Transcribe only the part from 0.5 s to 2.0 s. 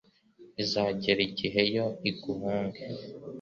izagera igihe yo